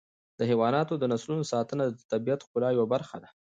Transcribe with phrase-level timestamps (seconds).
[0.39, 3.29] د حیواناتو د نسلونو ساتنه د طبیعت د ښکلا یوه برخه ده.